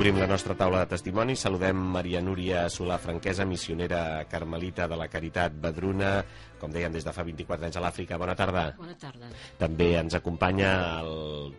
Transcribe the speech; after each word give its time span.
Obrim 0.00 0.16
la 0.16 0.24
nostra 0.24 0.54
taula 0.56 0.78
de 0.80 0.94
testimonis. 0.94 1.42
Saludem 1.44 1.76
Maria 1.76 2.22
Núria 2.24 2.62
Solà 2.72 2.96
Franquesa, 2.96 3.44
missionera 3.44 4.24
carmelita 4.30 4.86
de 4.88 4.96
la 4.96 5.10
Caritat 5.12 5.58
Badruna, 5.60 6.14
com 6.56 6.72
dèiem, 6.72 6.94
des 6.94 7.04
de 7.04 7.12
fa 7.12 7.20
24 7.26 7.68
anys 7.68 7.76
a 7.76 7.82
l'Àfrica. 7.84 8.16
Bona 8.16 8.32
tarda. 8.32 8.62
Bona 8.78 8.96
tarda. 8.96 9.28
També 9.60 9.90
ens 10.00 10.16
acompanya 10.16 10.70
el 11.02 11.52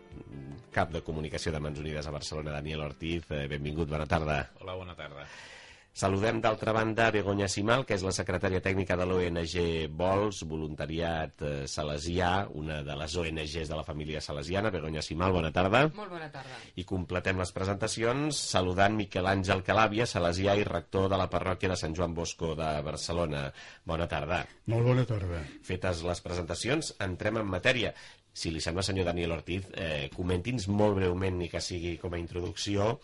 cap 0.73 0.89
de 0.89 1.03
comunicació 1.05 1.53
de 1.53 1.61
Mans 1.61 1.85
Unides 1.85 2.09
a 2.09 2.15
Barcelona, 2.17 2.57
Daniel 2.57 2.81
Ortiz. 2.87 3.29
Eh, 3.29 3.45
benvingut, 3.45 3.93
bona 3.93 4.09
tarda. 4.09 4.41
Hola, 4.57 4.73
bona 4.73 4.97
tarda. 4.97 5.29
Saludem 5.91 6.37
d'altra 6.39 6.71
banda 6.71 7.09
Begoña 7.11 7.49
Simal, 7.51 7.81
que 7.83 7.97
és 7.97 8.03
la 8.05 8.13
secretària 8.15 8.61
tècnica 8.63 8.95
de 8.95 9.03
l'ONG 9.09 9.55
Vols, 9.99 10.37
voluntariat 10.47 11.43
eh, 11.43 11.49
salesià, 11.67 12.29
una 12.55 12.77
de 12.87 12.95
les 12.95 13.15
ONGs 13.19 13.67
de 13.67 13.75
la 13.75 13.83
família 13.83 14.21
salesiana. 14.23 14.71
Begoña 14.71 15.03
Simal, 15.03 15.35
bona 15.35 15.51
tarda. 15.51 15.83
Molt 15.97 16.13
bona 16.13 16.29
tarda. 16.31 16.61
I 16.79 16.85
completem 16.87 17.43
les 17.43 17.51
presentacions 17.51 18.39
saludant 18.53 18.95
Miquel 18.95 19.27
Àngel 19.27 19.65
Calàvia, 19.67 20.07
salesià 20.07 20.55
i 20.55 20.63
rector 20.63 21.09
de 21.11 21.19
la 21.19 21.27
parròquia 21.33 21.73
de 21.73 21.77
Sant 21.81 21.97
Joan 21.97 22.15
Bosco 22.15 22.53
de 22.55 22.71
Barcelona. 22.87 23.49
Bona 23.83 24.07
tarda. 24.07 24.45
Molt 24.71 24.87
bona 24.87 25.03
tarda. 25.09 25.43
Fetes 25.67 26.05
les 26.07 26.23
presentacions, 26.23 26.93
entrem 27.03 27.43
en 27.43 27.51
matèria. 27.51 27.91
Si 28.31 28.47
li 28.47 28.63
sembla, 28.63 28.79
senyor 28.87 29.09
Daniel 29.11 29.35
Ortiz, 29.35 29.67
eh, 29.75 30.07
comenti'ns 30.15 30.69
molt 30.71 30.95
breument, 31.01 31.35
ni 31.35 31.51
que 31.51 31.59
sigui 31.59 31.97
com 31.99 32.15
a 32.15 32.21
introducció, 32.21 32.95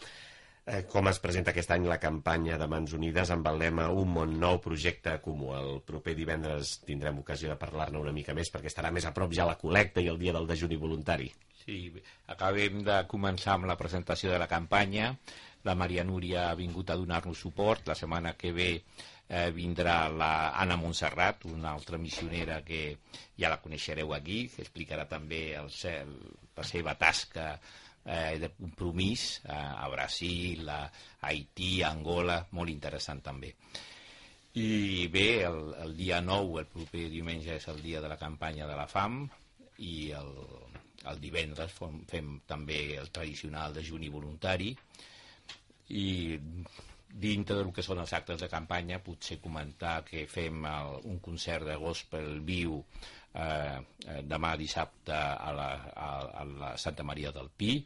eh, 0.67 0.83
com 0.91 1.07
es 1.09 1.19
presenta 1.23 1.53
aquest 1.53 1.71
any 1.73 1.87
la 1.87 1.99
campanya 2.03 2.57
de 2.59 2.67
Mans 2.69 2.93
Unides 2.97 3.31
amb 3.33 3.47
el 3.51 3.59
lema 3.63 3.87
Un 3.95 4.11
món 4.13 4.35
nou 4.41 4.59
projecte 4.63 5.15
comú. 5.23 5.53
El 5.55 5.81
proper 5.87 6.15
divendres 6.17 6.77
tindrem 6.87 7.21
ocasió 7.23 7.49
de 7.51 7.59
parlar-ne 7.59 8.01
una 8.01 8.13
mica 8.15 8.35
més 8.37 8.51
perquè 8.53 8.71
estarà 8.71 8.91
més 8.91 9.07
a 9.07 9.13
prop 9.15 9.33
ja 9.33 9.47
la 9.47 9.57
col·lecta 9.59 10.03
i 10.03 10.11
el 10.11 10.19
dia 10.19 10.35
del 10.35 10.47
dejuni 10.49 10.79
voluntari. 10.79 11.31
Sí, 11.63 11.79
acabem 12.33 12.83
de 12.87 13.01
començar 13.11 13.55
amb 13.55 13.67
la 13.71 13.77
presentació 13.79 14.31
de 14.31 14.39
la 14.39 14.49
campanya. 14.51 15.13
La 15.67 15.75
Maria 15.75 16.03
Núria 16.07 16.49
ha 16.49 16.59
vingut 16.59 16.91
a 16.91 16.99
donar-nos 16.99 17.39
suport. 17.43 17.87
La 17.87 17.95
setmana 17.95 18.35
que 18.39 18.53
ve 18.55 18.69
eh, 18.77 19.49
vindrà 19.55 19.97
la 20.11 20.51
Anna 20.59 20.77
Montserrat, 20.79 21.47
una 21.51 21.73
altra 21.73 21.97
missionera 21.97 22.61
que 22.67 22.99
ja 23.39 23.51
la 23.51 23.59
coneixereu 23.63 24.13
aquí, 24.15 24.45
que 24.53 24.63
explicarà 24.63 25.07
també 25.09 25.41
el, 25.59 25.71
el, 25.91 26.15
la 26.55 26.67
seva 26.67 26.95
tasca 26.99 27.53
eh, 28.07 28.39
de 28.39 28.49
compromís 28.55 29.41
eh, 29.43 29.51
a 29.53 29.87
Brasil, 29.91 30.67
a 30.69 30.79
Haití, 31.27 31.81
a 31.83 31.91
Angola, 31.91 32.39
molt 32.55 32.71
interessant 32.71 33.21
també. 33.21 33.53
I 34.57 35.05
bé, 35.13 35.43
el, 35.45 35.59
el 35.83 35.93
dia 35.97 36.21
9, 36.23 36.63
el 36.63 36.71
proper 36.71 37.05
diumenge, 37.13 37.59
és 37.59 37.67
el 37.69 37.83
dia 37.83 38.01
de 38.01 38.09
la 38.09 38.17
campanya 38.17 38.65
de 38.65 38.77
la 38.79 38.87
fam 38.89 39.25
i 39.85 40.09
el, 40.17 40.31
el 41.11 41.19
divendres 41.21 41.75
fem, 41.75 41.99
fem 42.09 42.31
també 42.49 42.79
el 42.97 43.11
tradicional 43.13 43.75
dejuni 43.75 44.09
voluntari 44.09 44.71
i 45.93 46.07
dintre 47.07 47.55
del 47.55 47.71
que 47.73 47.83
són 47.85 48.01
els 48.03 48.13
actes 48.13 48.41
de 48.41 48.49
campanya 48.51 48.99
potser 49.03 49.39
comentar 49.43 50.01
que 50.07 50.25
fem 50.29 50.65
el, 50.69 50.97
un 51.11 51.19
concert 51.23 51.65
de 51.67 51.77
gospel 51.79 52.41
viu 52.45 52.81
eh, 53.33 53.77
eh, 54.07 54.21
demà 54.27 54.55
dissabte 54.59 55.15
a 55.15 55.53
la, 55.55 55.69
a, 55.93 56.09
a 56.41 56.47
la 56.51 56.73
Santa 56.77 57.05
Maria 57.07 57.31
del 57.31 57.49
Pi 57.49 57.79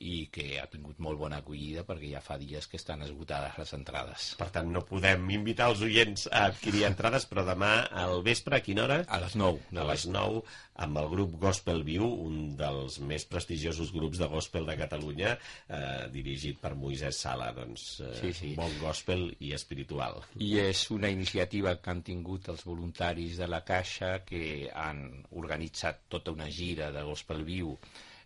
i 0.00 0.24
que 0.32 0.56
ha 0.60 0.66
tingut 0.72 0.98
molt 1.04 1.20
bona 1.20 1.40
acollida 1.42 1.84
perquè 1.86 2.14
ja 2.14 2.22
fa 2.24 2.38
dies 2.40 2.66
que 2.70 2.78
estan 2.80 3.04
esgotades 3.04 3.58
les 3.60 3.72
entrades. 3.76 4.30
Per 4.40 4.48
tant, 4.54 4.70
no 4.72 4.82
podem 4.88 5.28
invitar 5.36 5.68
els 5.72 5.84
oients 5.84 6.26
a 6.30 6.46
adquirir 6.48 6.86
entrades, 6.88 7.26
però 7.28 7.44
demà 7.46 7.72
al 8.02 8.24
vespre, 8.26 8.56
a 8.56 8.64
quina 8.64 8.86
hora? 8.86 9.00
A 9.08 9.20
les 9.22 9.36
9. 9.36 9.70
A 9.76 9.86
les 9.90 10.06
9, 10.08 10.42
amb 10.86 11.00
el 11.02 11.10
grup 11.12 11.36
Gospel 11.42 11.84
Viu, 11.84 12.06
un 12.26 12.54
dels 12.56 12.98
més 13.04 13.26
prestigiosos 13.28 13.92
grups 13.92 14.20
de 14.22 14.30
gospel 14.32 14.68
de 14.68 14.78
Catalunya, 14.80 15.34
eh, 15.68 16.08
dirigit 16.14 16.60
per 16.62 16.72
Moisès 16.80 17.20
Sala, 17.26 17.50
doncs 17.56 17.88
eh, 18.00 18.12
sí, 18.22 18.32
sí. 18.36 18.52
bon 18.56 18.72
gospel 18.80 19.28
i 19.44 19.52
espiritual. 19.56 20.22
I 20.40 20.54
és 20.64 20.86
una 20.96 21.12
iniciativa 21.12 21.76
que 21.76 21.92
han 21.92 22.04
tingut 22.06 22.48
els 22.52 22.64
voluntaris 22.64 23.36
de 23.42 23.50
la 23.50 23.60
Caixa 23.66 24.20
que 24.24 24.70
han 24.72 25.04
organitzat 25.36 26.06
tota 26.08 26.32
una 26.32 26.48
gira 26.48 26.88
de 26.94 27.04
Gospel 27.04 27.44
Viu 27.44 27.76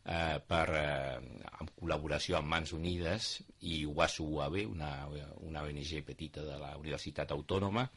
eh, 0.05 0.41
per, 0.47 0.67
eh, 0.77 1.47
en 1.61 1.71
col·laboració 1.81 2.39
amb 2.39 2.51
Mans 2.53 2.75
Unides 2.77 3.31
i 3.61 3.85
UASU 3.89 4.27
UAB, 4.39 4.61
una, 4.71 4.93
una 5.41 5.65
ONG 5.65 5.95
petita 6.07 6.45
de 6.45 6.59
la 6.61 6.75
Universitat 6.81 7.33
Autònoma, 7.37 7.89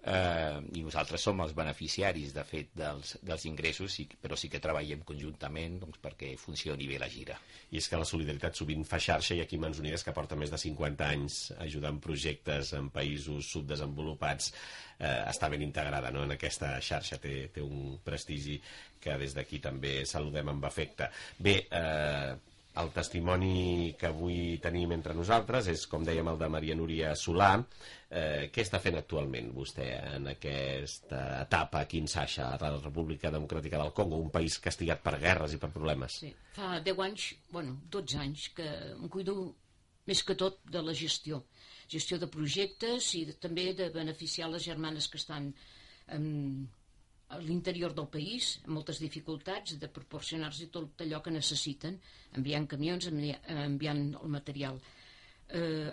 i 0.00 0.80
nosaltres 0.80 1.20
som 1.20 1.40
els 1.44 1.52
beneficiaris, 1.52 2.32
de 2.32 2.44
fet, 2.48 2.70
dels, 2.76 3.18
dels 3.26 3.44
ingressos, 3.50 3.92
sí, 3.92 4.06
però 4.20 4.38
sí 4.38 4.48
que 4.48 4.60
treballem 4.62 5.02
conjuntament 5.04 5.76
doncs, 5.82 6.00
perquè 6.00 6.32
funcioni 6.40 6.88
bé 6.88 6.96
la 7.02 7.08
gira. 7.12 7.36
I 7.70 7.80
és 7.82 7.88
que 7.88 8.00
la 8.00 8.08
solidaritat 8.08 8.56
sovint 8.56 8.86
fa 8.88 9.00
xarxa 9.02 9.36
i 9.36 9.42
aquí 9.44 9.58
Mans 9.60 9.82
Unides, 9.82 10.04
que 10.06 10.14
porta 10.16 10.38
més 10.40 10.52
de 10.52 10.60
50 10.60 11.10
anys 11.10 11.40
ajudant 11.60 12.00
projectes 12.00 12.72
en 12.78 12.88
països 12.94 13.52
subdesenvolupats, 13.52 14.54
eh, 14.98 15.20
està 15.28 15.50
ben 15.52 15.62
integrada 15.66 16.12
no? 16.14 16.24
en 16.24 16.36
aquesta 16.36 16.78
xarxa, 16.80 17.20
té, 17.20 17.50
té 17.52 17.64
un 17.64 17.98
prestigi 18.04 18.56
que 19.00 19.16
des 19.20 19.36
d'aquí 19.36 19.60
també 19.60 20.00
saludem 20.08 20.48
amb 20.54 20.64
afecte. 20.68 21.10
Bé, 21.38 21.60
eh, 21.68 22.49
el 22.78 22.90
testimoni 22.94 23.94
que 23.98 24.10
avui 24.10 24.58
tenim 24.62 24.92
entre 24.94 25.14
nosaltres 25.16 25.66
és, 25.72 25.86
com 25.90 26.04
dèiem, 26.06 26.28
el 26.30 26.38
de 26.38 26.48
Maria 26.52 26.76
Núria 26.78 27.14
Solà. 27.18 27.50
Eh, 28.10 28.50
què 28.54 28.62
està 28.62 28.78
fent 28.82 28.98
actualment 28.98 29.50
vostè 29.54 29.88
en 30.16 30.28
aquesta 30.30 31.22
etapa 31.42 31.82
a 31.82 31.88
Kinshasa, 31.90 32.52
a 32.54 32.60
la 32.62 32.78
República 32.78 33.32
Democràtica 33.34 33.78
del 33.80 33.92
Congo, 33.96 34.20
un 34.22 34.30
país 34.34 34.58
castigat 34.62 35.02
per 35.02 35.18
guerres 35.22 35.54
i 35.54 35.60
per 35.62 35.72
problemes? 35.74 36.20
Sí, 36.22 36.30
fa 36.54 36.78
10 36.86 37.04
anys, 37.06 37.26
bueno, 37.50 37.76
12 37.90 38.22
anys, 38.22 38.48
que 38.54 38.68
em 38.94 39.08
cuido 39.10 39.36
més 40.06 40.22
que 40.26 40.38
tot 40.38 40.62
de 40.70 40.82
la 40.82 40.94
gestió. 40.94 41.44
Gestió 41.90 42.18
de 42.22 42.30
projectes 42.30 43.14
i 43.18 43.24
de, 43.28 43.34
també 43.38 43.72
de 43.78 43.90
beneficiar 43.94 44.50
les 44.50 44.62
germanes 44.66 45.10
que 45.10 45.18
estan 45.18 45.50
en, 46.14 46.26
a 47.30 47.38
l'interior 47.38 47.94
del 47.94 48.08
país, 48.10 48.56
amb 48.64 48.74
moltes 48.78 48.98
dificultats, 49.02 49.76
de 49.78 49.88
proporcionar-los 49.88 50.70
tot 50.74 51.04
allò 51.04 51.20
que 51.22 51.32
necessiten, 51.34 51.98
enviant 52.38 52.66
camions, 52.70 53.06
enviant 53.10 54.02
el 54.18 54.32
material. 54.34 54.80
Eh, 55.48 55.90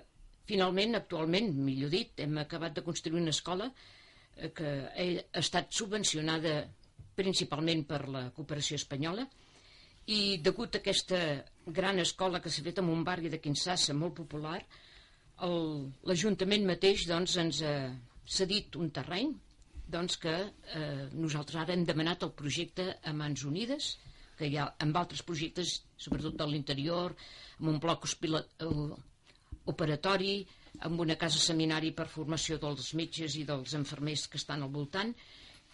finalment, 0.50 0.98
actualment, 0.98 1.52
millor 1.68 1.94
dit, 1.94 2.18
hem 2.24 2.40
acabat 2.42 2.78
de 2.78 2.86
construir 2.86 3.22
una 3.22 3.36
escola 3.36 3.70
eh, 3.70 4.50
que 4.50 4.74
ha 4.90 5.42
estat 5.44 5.70
subvencionada 5.74 6.58
principalment 7.18 7.86
per 7.90 8.04
la 8.14 8.28
cooperació 8.34 8.78
espanyola 8.78 9.26
i 10.14 10.38
degut 10.42 10.78
a 10.78 10.82
aquesta 10.82 11.20
gran 11.80 12.00
escola 12.00 12.40
que 12.42 12.50
s'ha 12.54 12.64
fet 12.64 12.80
en 12.80 12.92
un 12.94 13.02
barri 13.04 13.30
de 13.30 13.42
Quinsassa 13.44 13.96
molt 13.98 14.16
popular, 14.22 14.60
l'Ajuntament 16.08 16.64
mateix 16.66 17.04
doncs, 17.10 17.36
ens 17.42 17.60
ha 17.62 17.74
cedit 18.26 18.78
un 18.80 18.90
terreny 18.90 19.34
doncs 19.88 20.18
que 20.20 20.34
eh, 20.36 21.08
nosaltres 21.16 21.62
ara 21.62 21.74
hem 21.74 21.86
demanat 21.88 22.26
el 22.28 22.34
projecte 22.36 22.90
a 23.04 23.14
Mans 23.16 23.44
Unides, 23.48 23.94
que 24.38 24.50
hi 24.50 24.58
ha 24.60 24.68
amb 24.84 24.98
altres 25.00 25.24
projectes, 25.26 25.82
sobretot 25.98 26.36
de 26.38 26.48
l'interior, 26.50 27.16
amb 27.58 27.72
un 27.72 27.80
bloc 27.82 28.06
operatori, 29.68 30.34
amb 30.88 31.02
una 31.02 31.18
casa 31.18 31.40
seminari 31.42 31.94
per 31.96 32.06
formació 32.12 32.60
dels 32.62 32.92
metges 33.00 33.38
i 33.40 33.46
dels 33.48 33.74
enfermers 33.80 34.28
que 34.28 34.38
estan 34.42 34.64
al 34.64 34.74
voltant, 34.74 35.16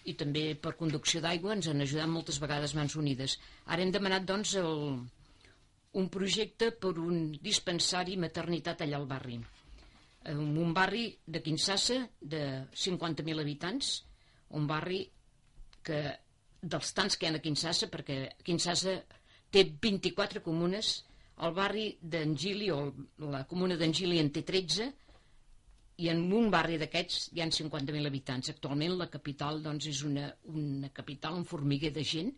i 0.05 0.13
també 0.19 0.45
per 0.59 0.77
conducció 0.79 1.21
d'aigua 1.23 1.55
ens 1.55 1.67
han 1.71 1.83
ajudat 1.83 2.11
moltes 2.11 2.39
vegades 2.43 2.75
Mans 2.75 2.95
Unides. 2.99 3.37
Ara 3.65 3.83
hem 3.83 3.91
demanat, 3.91 4.25
doncs, 4.27 4.55
el, 4.59 5.03
un 5.99 6.07
projecte 6.11 6.71
per 6.71 6.95
un 6.99 7.31
dispensari 7.41 8.17
maternitat 8.19 8.83
allà 8.83 8.99
al 8.99 9.09
barri 9.09 9.41
en 10.29 10.57
un 10.57 10.73
barri 10.73 11.07
de 11.25 11.41
Quinsassa 11.43 11.99
de 12.19 12.43
50.000 12.71 13.41
habitants, 13.41 13.93
un 14.57 14.67
barri 14.67 15.01
que 15.83 15.99
dels 16.61 16.93
tants 16.95 17.17
que 17.17 17.27
hi 17.27 17.31
ha 17.31 17.39
a 17.39 17.43
Quinsassa, 17.43 17.89
perquè 17.91 18.17
Quinsassa 18.45 18.95
té 19.53 19.65
24 19.67 20.41
comunes, 20.45 20.93
el 21.43 21.53
barri 21.53 21.87
d'Engili, 21.99 22.69
o 22.71 22.93
la 23.29 23.43
comuna 23.49 23.77
d'Engili 23.77 24.19
en 24.21 24.31
té 24.31 24.45
13, 24.47 24.89
i 26.03 26.09
en 26.09 26.23
un 26.33 26.49
barri 26.53 26.79
d'aquests 26.81 27.29
hi 27.33 27.43
han 27.43 27.51
50.000 27.53 28.09
habitants. 28.09 28.49
Actualment 28.49 28.95
la 28.97 29.09
capital 29.13 29.61
doncs, 29.61 29.89
és 29.91 30.01
una, 30.07 30.29
una 30.49 30.89
capital, 30.89 31.37
un 31.37 31.45
formiguer 31.45 31.91
de 31.93 32.05
gent, 32.07 32.31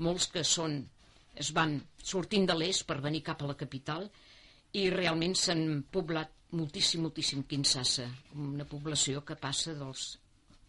molts 0.00 0.30
que 0.32 0.44
són 0.46 0.80
es 1.40 1.52
van 1.56 1.76
sortint 2.02 2.46
de 2.48 2.56
l'est 2.56 2.86
per 2.88 2.98
venir 3.04 3.22
cap 3.26 3.42
a 3.42 3.50
la 3.50 3.56
capital 3.58 4.08
i 4.80 4.88
realment 4.92 5.36
s'han 5.38 5.82
poblat 5.92 6.32
moltíssim, 6.52 7.04
moltíssim 7.06 7.44
Kinshasa, 7.48 8.08
una 8.34 8.66
població 8.68 9.24
que 9.26 9.38
passa 9.38 9.74
dels 9.78 10.12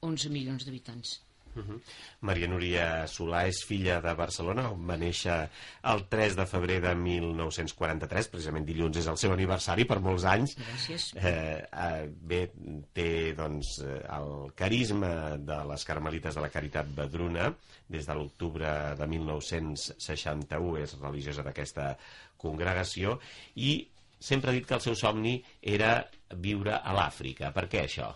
11 0.02 0.32
milions 0.34 0.66
d'habitants. 0.66 1.20
Uh 1.54 1.64
-huh. 1.64 1.82
Maria 2.22 2.48
Núria 2.48 3.06
Solà 3.08 3.48
és 3.48 3.64
filla 3.66 4.00
de 4.02 4.14
Barcelona, 4.14 4.70
on 4.72 4.88
va 4.88 4.96
néixer 4.96 5.50
el 5.84 6.08
3 6.08 6.36
de 6.36 6.46
febrer 6.46 6.80
de 6.82 6.96
1943, 6.96 8.28
precisament 8.28 8.66
dilluns 8.66 8.98
és 8.98 9.08
el 9.08 9.18
seu 9.18 9.34
aniversari 9.34 9.86
per 9.86 10.00
molts 10.00 10.24
anys. 10.24 10.56
Gràcies. 10.58 11.14
Eh, 11.16 11.68
eh, 11.74 12.10
bé, 12.22 12.52
té 12.94 13.34
doncs, 13.34 13.80
el 13.84 14.54
carisma 14.56 15.38
de 15.38 15.66
les 15.66 15.84
carmelites 15.84 16.36
de 16.36 16.42
la 16.42 16.50
Caritat 16.50 16.88
Badruna, 16.96 17.54
des 17.88 18.06
de 18.06 18.14
l'octubre 18.14 18.96
de 18.96 19.08
1961 19.08 20.78
és 20.78 21.00
religiosa 21.02 21.44
d'aquesta 21.44 21.98
congregació, 22.38 23.20
i 23.56 23.91
sempre 24.22 24.52
ha 24.52 24.56
dit 24.56 24.68
que 24.68 24.78
el 24.78 24.84
seu 24.84 24.96
somni 24.98 25.40
era 25.62 25.96
viure 26.38 26.78
a 26.78 26.94
l'Àfrica. 26.96 27.50
Per 27.56 27.66
què 27.72 27.86
això? 27.86 28.12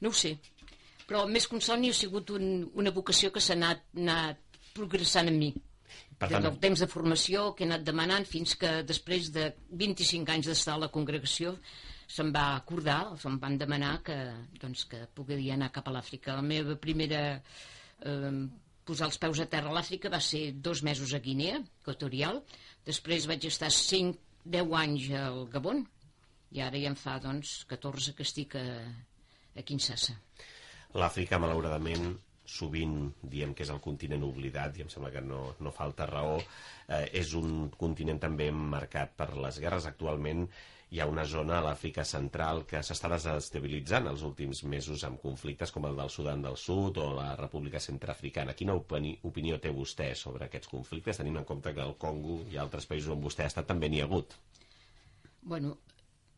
No 0.00 0.12
ho 0.12 0.14
sé, 0.14 0.36
però 1.08 1.24
més 1.26 1.48
que 1.48 1.56
un 1.58 1.64
somni 1.64 1.90
ha 1.90 1.96
sigut 1.96 2.30
un, 2.36 2.68
una 2.78 2.94
vocació 2.94 3.32
que 3.34 3.42
s'ha 3.42 3.56
anat, 3.58 3.82
anat 3.96 4.62
progressant 4.76 5.30
en 5.30 5.38
mi. 5.40 5.50
Per 6.18 6.28
Des 6.28 6.34
tant, 6.34 6.44
del 6.46 6.58
temps 6.62 6.80
de 6.82 6.88
formació 6.90 7.52
que 7.56 7.64
he 7.64 7.68
anat 7.68 7.84
demanant 7.86 8.26
fins 8.28 8.54
que 8.60 8.70
després 8.86 9.32
de 9.34 9.50
25 9.82 10.34
anys 10.34 10.50
d'estar 10.50 10.76
a 10.76 10.82
la 10.84 10.90
congregació 10.94 11.54
se'm 12.08 12.30
va 12.34 12.46
acordar, 12.56 13.00
se'm 13.20 13.36
van 13.42 13.58
demanar 13.60 13.98
que, 14.04 14.16
doncs, 14.60 14.86
que 14.90 15.04
podia 15.14 15.54
anar 15.54 15.72
cap 15.74 15.88
a 15.88 15.94
l'Àfrica. 15.94 16.36
La 16.38 16.44
meva 16.44 16.78
primera 16.80 17.20
eh, 17.36 18.32
posar 18.88 19.10
els 19.10 19.20
peus 19.20 19.42
a 19.42 19.48
terra 19.50 19.72
a 19.72 19.76
l'Àfrica 19.76 20.12
va 20.12 20.20
ser 20.24 20.42
dos 20.68 20.82
mesos 20.86 21.12
a 21.12 21.20
Guinea 21.24 21.60
Equatorial, 21.60 22.40
després 22.88 23.28
vaig 23.28 23.44
estar 23.48 23.68
5, 23.74 24.27
10 24.44 24.74
anys 24.82 25.10
al 25.18 25.46
Gabon 25.52 25.84
i 26.54 26.62
ara 26.64 26.80
ja 26.80 26.92
em 26.92 26.96
fa 26.96 27.18
doncs 27.22 27.64
14 27.68 28.14
que 28.16 28.24
estic 28.26 28.56
a, 28.56 28.64
a 29.56 29.62
Kinshasa. 29.62 30.16
l'Àfrica, 30.94 31.38
malauradament, 31.38 32.14
sovint 32.48 32.96
diem 33.22 33.52
que 33.54 33.66
és 33.66 33.70
el 33.74 33.82
continent 33.84 34.24
oblidat 34.24 34.78
i 34.78 34.86
em 34.86 34.90
sembla 34.92 35.12
que 35.12 35.22
no, 35.24 35.42
no 35.60 35.74
falta 35.74 36.08
raó 36.08 36.38
eh, 36.40 37.04
és 37.20 37.34
un 37.36 37.68
continent 37.76 38.20
també 38.22 38.48
marcat 38.50 39.14
per 39.18 39.34
les 39.36 39.60
guerres 39.60 39.88
actualment 39.90 40.46
hi 40.88 41.00
ha 41.00 41.06
una 41.06 41.24
zona 41.28 41.58
a 41.58 41.64
l'Àfrica 41.66 42.04
central 42.08 42.62
que 42.68 42.80
s'està 42.80 43.10
desestabilitzant 43.12 44.08
els 44.08 44.22
últims 44.24 44.62
mesos 44.72 45.02
amb 45.04 45.20
conflictes 45.20 45.72
com 45.74 45.84
el 45.84 45.98
del 45.98 46.12
Sudan 46.14 46.44
del 46.46 46.56
Sud 46.56 47.00
o 47.02 47.10
la 47.12 47.34
República 47.36 47.80
Centrafricana. 47.84 48.54
Quina 48.56 48.76
opini 48.78 49.12
opinió 49.28 49.58
té 49.60 49.72
vostè 49.74 50.14
sobre 50.16 50.46
aquests 50.46 50.70
conflictes, 50.72 51.20
tenint 51.20 51.36
en 51.42 51.48
compte 51.50 51.74
que 51.76 51.84
el 51.84 51.92
Congo 52.00 52.38
i 52.48 52.56
altres 52.56 52.88
països 52.88 53.12
on 53.12 53.20
vostè 53.20 53.44
ha 53.44 53.52
estat 53.52 53.68
també 53.68 53.92
n'hi 53.92 54.00
ha 54.00 54.08
hagut? 54.08 54.32
Bueno, 55.42 55.76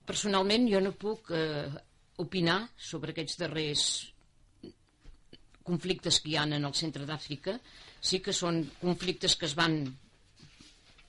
personalment 0.06 0.66
jo 0.72 0.82
no 0.82 0.96
puc 0.98 1.30
eh, 1.30 1.70
opinar 2.18 2.64
sobre 2.90 3.14
aquests 3.14 3.38
darrers 3.38 3.84
conflictes 5.66 6.20
que 6.20 6.32
hi 6.32 6.36
ha 6.38 6.46
en 6.48 6.64
el 6.64 6.76
centre 6.78 7.06
d'Àfrica. 7.08 7.58
Sí 8.00 8.20
que 8.24 8.34
són 8.36 8.62
conflictes 8.80 9.36
que 9.36 9.46
es 9.48 9.56
van 9.58 9.82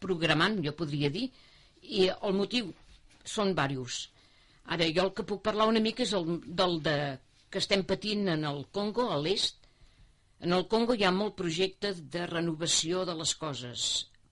programant, 0.02 0.60
jo 0.66 0.74
podria 0.78 1.12
dir, 1.14 1.28
i 1.82 2.08
el 2.12 2.38
motiu 2.38 2.72
són 3.24 3.54
diversos. 3.54 4.08
Ara, 4.72 4.88
jo 4.96 5.08
el 5.08 5.14
que 5.18 5.26
puc 5.28 5.42
parlar 5.46 5.68
una 5.70 5.82
mica 5.84 6.04
és 6.06 6.14
el, 6.18 6.40
del 6.46 6.78
de, 6.86 6.96
que 7.52 7.60
estem 7.62 7.84
patint 7.88 8.30
en 8.34 8.46
el 8.48 8.64
Congo, 8.72 9.10
a 9.12 9.20
l'est. 9.22 9.58
En 10.42 10.56
el 10.58 10.68
Congo 10.72 10.96
hi 10.98 11.06
ha 11.06 11.14
molt 11.14 11.36
projecte 11.38 11.94
de 12.16 12.26
renovació 12.30 13.06
de 13.06 13.16
les 13.20 13.34
coses, 13.38 13.88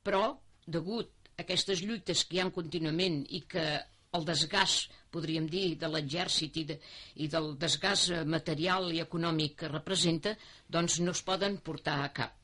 però, 0.06 0.24
degut 0.66 1.12
a 1.36 1.44
aquestes 1.44 1.84
lluites 1.86 2.24
que 2.26 2.38
hi 2.38 2.42
ha 2.44 2.50
contínuament 2.56 3.22
i 3.30 3.44
que 3.52 3.66
el 4.18 4.26
desgast, 4.26 4.96
podríem 5.12 5.48
dir, 5.50 5.76
de 5.82 5.90
l'exèrcit 5.92 6.60
i, 6.62 6.66
de, 6.72 6.78
i 7.24 7.30
del 7.32 7.54
desgast 7.60 8.14
material 8.26 8.92
i 8.94 9.02
econòmic 9.04 9.56
que 9.64 9.72
representa, 9.72 10.36
doncs 10.68 11.00
no 11.04 11.16
es 11.18 11.24
poden 11.26 11.58
portar 11.66 12.00
a 12.04 12.12
cap. 12.14 12.36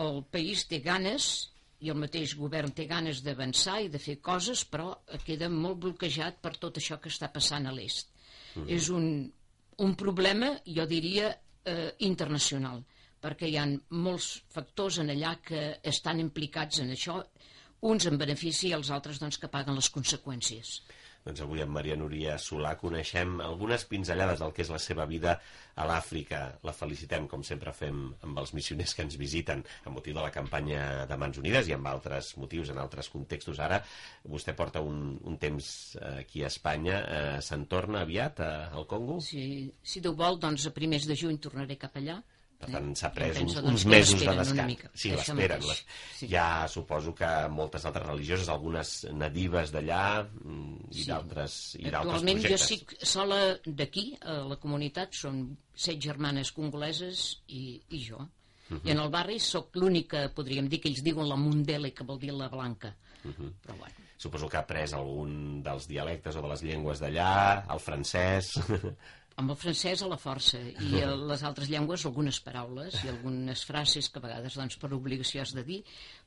El 0.00 0.22
país 0.30 0.66
té 0.70 0.78
ganes 0.84 1.50
i 1.80 1.90
el 1.90 1.98
mateix 1.98 2.36
govern 2.36 2.74
té 2.76 2.84
ganes 2.86 3.22
d'avançar 3.24 3.80
i 3.82 3.90
de 3.92 3.98
fer 3.98 4.18
coses, 4.20 4.64
però 4.68 4.92
queda 5.24 5.48
molt 5.48 5.80
bloquejat 5.86 6.40
per 6.44 6.54
tot 6.60 6.76
això 6.76 7.00
que 7.00 7.12
està 7.12 7.30
passant 7.32 7.66
a 7.66 7.74
l'est. 7.74 8.12
Mm. 8.54 8.66
És 8.76 8.90
un, 8.92 9.06
un 9.80 9.94
problema, 9.96 10.52
jo 10.66 10.86
diria, 10.86 11.32
eh, 11.64 11.90
internacional, 12.06 12.82
perquè 13.20 13.48
hi 13.48 13.56
ha 13.60 13.66
molts 13.96 14.30
factors 14.52 15.00
en 15.00 15.12
allà 15.12 15.36
que 15.44 15.62
estan 15.92 16.20
implicats 16.20 16.80
en 16.84 16.92
això, 16.96 17.20
uns 17.90 18.06
en 18.08 18.18
benefici 18.20 18.68
i 18.68 18.76
els 18.76 18.90
altres 18.92 19.20
doncs, 19.20 19.38
que 19.40 19.48
paguen 19.48 19.76
les 19.76 19.88
conseqüències. 19.92 20.80
Doncs 21.24 21.42
avui 21.44 21.60
amb 21.60 21.74
Maria 21.76 21.96
Núria 22.00 22.36
Solà 22.40 22.72
coneixem 22.80 23.40
algunes 23.44 23.84
pinzellades 23.90 24.40
del 24.40 24.54
que 24.56 24.64
és 24.64 24.70
la 24.72 24.80
seva 24.80 25.04
vida 25.10 25.34
a 25.76 25.84
l'Àfrica. 25.88 26.40
La 26.66 26.74
felicitem, 26.76 27.26
com 27.28 27.44
sempre 27.46 27.74
fem 27.76 28.00
amb 28.26 28.40
els 28.40 28.54
missioners 28.56 28.94
que 28.96 29.04
ens 29.04 29.18
visiten 29.20 29.62
amb 29.84 29.98
motiu 29.98 30.16
de 30.16 30.24
la 30.24 30.32
campanya 30.34 31.04
de 31.10 31.20
Mans 31.20 31.40
Unides 31.42 31.68
i 31.68 31.76
amb 31.76 31.90
altres 31.92 32.32
motius, 32.40 32.72
en 32.72 32.80
altres 32.80 33.12
contextos. 33.12 33.60
Ara 33.60 33.82
vostè 34.24 34.56
porta 34.56 34.80
un, 34.80 35.18
un 35.20 35.38
temps 35.40 35.70
aquí 36.16 36.44
a 36.44 36.50
Espanya. 36.50 37.00
Eh, 37.04 37.38
Se'n 37.44 37.68
torna 37.70 38.04
aviat 38.06 38.40
a, 38.44 38.52
al 38.72 38.88
Congo? 38.90 39.20
Si, 39.24 39.44
si 39.82 40.00
Déu 40.00 40.16
vol, 40.16 40.40
doncs 40.40 40.66
a 40.66 40.74
primers 40.76 41.08
de 41.08 41.16
juny 41.18 41.40
tornaré 41.42 41.76
cap 41.80 42.00
allà. 42.00 42.20
Per 42.60 42.68
tant, 42.74 42.90
s'ha 42.98 43.08
pres 43.16 43.38
uns, 43.40 43.54
penso, 43.54 43.60
uns 43.60 43.66
doncs, 43.66 43.82
que 43.82 43.90
mesos 43.94 44.20
de 44.20 44.32
descans. 44.36 44.82
Sí, 44.92 45.10
l'esperen. 45.14 45.62
Les... 45.64 45.78
Sí. 46.18 46.26
Ja 46.28 46.46
suposo 46.68 47.14
que 47.16 47.30
moltes 47.48 47.86
altres 47.88 48.04
religioses, 48.04 48.50
algunes 48.52 48.90
nadives 49.16 49.72
d'allà 49.72 50.02
mm, 50.26 50.90
i 50.90 50.98
Sí. 50.98 51.06
d'altres 51.08 51.56
Actualment 51.88 52.42
jo 52.44 52.52
estic 52.58 52.92
sola 53.00 53.40
d'aquí, 53.64 54.10
a 54.20 54.42
la 54.50 54.58
comunitat, 54.60 55.16
són 55.16 55.40
set 55.74 56.02
germanes 56.04 56.52
congoleses 56.52 57.40
i, 57.48 57.80
i 57.96 58.02
jo. 58.04 58.20
Mhm. 58.68 58.84
I 58.84 58.92
en 58.92 59.00
el 59.06 59.10
barri 59.10 59.40
sóc 59.40 59.74
l'única, 59.80 60.28
podríem 60.34 60.68
dir, 60.68 60.82
que 60.82 60.92
ells 60.92 61.02
diuen 61.02 61.28
la 61.28 61.40
mundele, 61.40 61.94
que 61.96 62.04
vol 62.04 62.20
dir 62.20 62.34
la 62.36 62.48
blanca. 62.52 62.92
Mhm. 63.24 63.54
Però 63.64 63.76
bueno, 63.80 64.09
Suposo 64.20 64.50
que 64.52 64.58
ha 64.58 64.64
après 64.66 64.92
algun 64.96 65.62
dels 65.64 65.86
dialectes 65.88 66.36
o 66.36 66.42
de 66.44 66.50
les 66.52 66.64
llengües 66.66 67.00
d'allà, 67.00 67.32
el 67.72 67.80
francès... 67.80 68.52
amb 69.40 69.54
el 69.54 69.56
francès 69.56 70.02
a 70.04 70.08
la 70.10 70.18
força 70.20 70.58
i 70.60 71.00
a 71.00 71.14
les 71.16 71.42
altres 71.48 71.70
llengües 71.72 72.02
algunes 72.04 72.40
paraules 72.44 72.98
i 73.00 73.08
algunes 73.08 73.62
frases 73.64 74.10
que 74.12 74.20
a 74.20 74.24
vegades 74.26 74.58
doncs, 74.58 74.76
per 74.76 74.90
obligació 74.92 75.40
has 75.40 75.54
de 75.56 75.64
dir, 75.64 75.78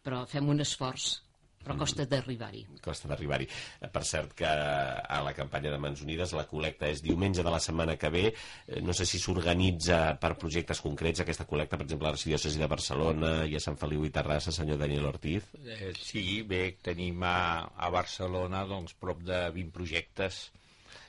però 0.01 0.24
fem 0.31 0.50
un 0.50 0.63
esforç, 0.66 1.19
però 1.63 1.77
costa 1.80 2.06
d'arribar-hi. 2.06 2.65
costa 2.83 3.07
d'arribar-hi. 3.07 3.48
Eh, 3.81 3.88
Per 3.94 4.04
cert 4.06 4.33
que 4.38 4.45
a 4.47 5.21
la 5.23 5.33
campanya 5.33 5.71
de 5.71 5.78
Mans 5.80 6.02
Unides 6.04 6.33
la 6.38 6.45
col·lecta 6.49 6.88
és 6.92 7.02
diumenge 7.02 7.44
de 7.44 7.49
la 7.54 7.59
setmana 7.59 7.95
que 7.97 8.09
ve. 8.09 8.26
Eh, 8.68 8.81
No 8.81 8.94
sé 8.94 9.06
si 9.06 9.19
s'organitza 9.19 10.18
per 10.19 10.35
projectes 10.38 10.81
concrets 10.81 11.21
aquesta 11.23 11.45
col·lecta, 11.47 11.78
per 11.78 11.85
exemple, 11.85 12.07
a 12.07 12.11
l'Arxidiòcesi 12.11 12.59
de 12.59 12.68
Barcelona 12.68 13.45
i 13.45 13.56
a 13.56 13.59
Sant 13.64 13.78
Feliu 13.78 14.04
i 14.06 14.09
Terrassa, 14.14 14.52
senyor 14.52 14.78
Daniel 14.78 15.06
Ortiz. 15.06 15.44
Eh, 15.64 15.94
sí, 15.99 16.42
bé, 16.44 16.78
tenim 16.81 17.23
a, 17.23 17.69
a 17.76 17.90
Barcelona 17.90 18.66
doncs, 18.66 18.94
prop 18.99 19.21
de 19.23 19.49
20 19.56 19.71
projectes. 19.71 20.52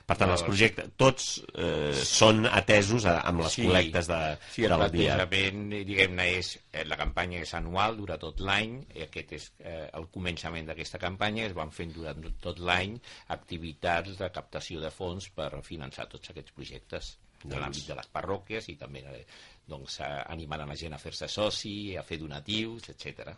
Per 0.04 0.18
tant, 0.20 0.28
els 0.34 0.42
projectes, 0.44 0.90
tots 1.00 1.26
eh, 1.56 1.94
són 2.04 2.42
atesos 2.44 3.06
a, 3.08 3.14
amb 3.24 3.40
les 3.40 3.54
Sí, 3.56 3.62
col·lectes 3.64 4.10
de, 4.10 4.18
Sí, 4.52 4.66
el 4.66 4.74
del 4.74 4.90
dia. 4.92 5.14
plantejament, 5.16 5.62
diguem-ne, 5.88 6.26
és... 6.42 6.50
eh, 6.76 6.84
La 6.84 6.98
campanya 7.00 7.40
és 7.40 7.54
anual, 7.56 7.96
dura 7.96 8.18
tot 8.20 8.42
l'any, 8.44 8.74
i 8.98 9.06
aquest 9.06 9.32
és 9.38 9.46
eh, 9.64 9.88
el 9.96 10.04
començament 10.12 10.68
d'aquesta 10.68 11.00
campanya, 11.00 11.46
es 11.48 11.56
van 11.56 11.72
fent 11.72 11.94
durant 11.96 12.20
tot 12.44 12.60
l'any 12.60 12.98
activitats 13.38 14.18
de 14.20 14.28
captació 14.34 14.80
de 14.84 14.90
fons 14.92 15.30
per 15.36 15.50
finançar 15.66 16.06
tots 16.12 16.30
aquests 16.34 16.52
projectes 16.52 17.14
de 17.44 17.50
Doncs- 17.50 17.60
l'àmbit 17.62 17.88
de 17.90 17.96
les 17.98 18.06
parròquies 18.12 18.68
i 18.72 18.76
també 18.80 19.02
eh, 19.08 19.24
doncs, 19.68 20.00
eh, 20.00 20.22
animant 20.32 20.62
a 20.62 20.66
la 20.68 20.76
gent 20.76 20.92
a 20.94 20.98
fer-se 21.00 21.28
soci, 21.30 21.96
a 21.96 22.02
fer 22.04 22.18
donatius, 22.20 22.88
etc. 22.92 23.32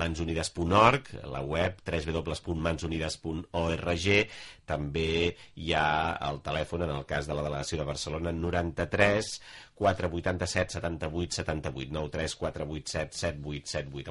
mansunides.org, 0.00 1.08
la 1.32 1.40
web 1.40 1.74
www.mansunides.org, 1.86 4.06
també 4.70 5.36
hi 5.56 5.72
ha 5.74 6.16
el 6.28 6.40
telèfon, 6.44 6.82
en 6.86 6.92
el 6.98 7.04
cas 7.08 7.26
de 7.26 7.34
la 7.34 7.42
delegació 7.46 7.76
de 7.80 7.88
Barcelona, 7.88 8.30
93 8.36 9.40
487 9.80 10.70
78 10.76 11.32
78, 11.40 11.92
93 11.96 12.36
487 12.44 13.16
7878. 13.16 14.08